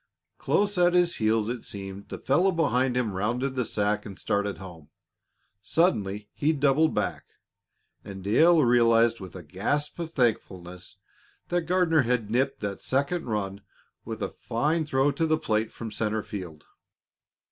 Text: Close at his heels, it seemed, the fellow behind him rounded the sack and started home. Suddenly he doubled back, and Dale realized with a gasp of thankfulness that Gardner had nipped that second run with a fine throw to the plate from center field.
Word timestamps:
Close 0.39 0.79
at 0.79 0.95
his 0.95 1.17
heels, 1.17 1.47
it 1.47 1.61
seemed, 1.63 2.09
the 2.09 2.17
fellow 2.17 2.51
behind 2.51 2.97
him 2.97 3.13
rounded 3.13 3.53
the 3.53 3.63
sack 3.63 4.03
and 4.03 4.17
started 4.17 4.57
home. 4.57 4.89
Suddenly 5.61 6.27
he 6.33 6.53
doubled 6.53 6.95
back, 6.95 7.25
and 8.03 8.23
Dale 8.23 8.65
realized 8.65 9.19
with 9.19 9.35
a 9.35 9.43
gasp 9.43 9.99
of 9.99 10.11
thankfulness 10.11 10.97
that 11.49 11.67
Gardner 11.67 12.01
had 12.01 12.31
nipped 12.31 12.61
that 12.61 12.81
second 12.81 13.27
run 13.27 13.61
with 14.03 14.23
a 14.23 14.29
fine 14.29 14.85
throw 14.85 15.11
to 15.11 15.27
the 15.27 15.37
plate 15.37 15.71
from 15.71 15.91
center 15.91 16.23
field. 16.23 16.63